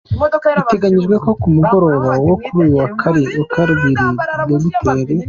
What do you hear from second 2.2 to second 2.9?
wo kuri uyu wa